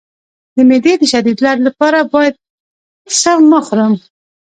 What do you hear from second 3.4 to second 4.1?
مه خورم؟